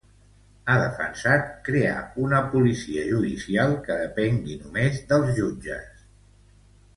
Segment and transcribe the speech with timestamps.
[0.71, 6.03] Ha defensat crear una policia judicial que depenga només dels jutges.